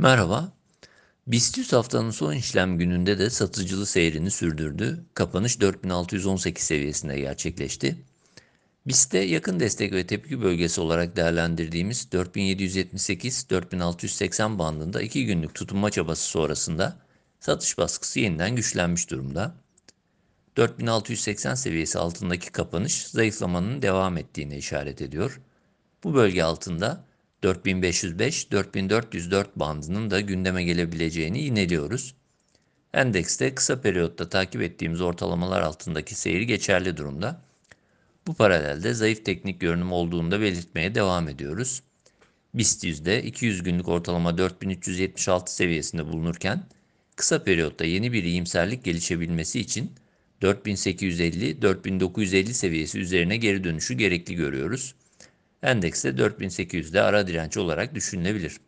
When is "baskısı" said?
17.78-18.20